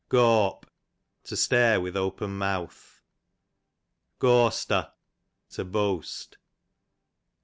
[0.09, 0.65] Gawpe,
[1.25, 3.03] to stare with open mouth.
[4.19, 4.93] Gawster,
[5.51, 6.37] to boast.